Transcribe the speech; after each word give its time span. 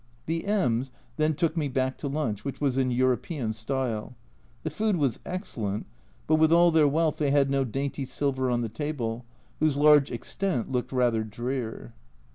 The 0.25 0.45
M 0.47 0.81
^ 0.83 0.91
then 1.17 1.35
took 1.35 1.55
me 1.55 1.67
back 1.67 1.95
to 1.99 2.07
lunch, 2.07 2.43
which 2.43 2.59
was 2.59 2.75
in 2.75 2.89
European 2.89 3.53
style; 3.53 4.15
the 4.63 4.71
food 4.71 4.95
was 4.95 5.19
excellent, 5.27 5.85
but 6.25 6.37
with 6.37 6.51
all 6.51 6.71
their 6.71 6.87
wealth, 6.87 7.17
they 7.17 7.29
had 7.29 7.51
no 7.51 7.63
dainty 7.63 8.05
silver 8.05 8.49
on 8.49 8.61
the 8.61 8.67
table, 8.67 9.25
whose 9.59 9.77
large 9.77 10.09
extent 10.09 10.71
looked 10.71 10.91
rather 10.91 11.23
drear. 11.23 11.93